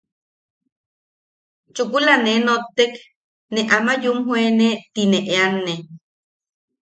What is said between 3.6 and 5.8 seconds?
ama yumjoene tine eanne...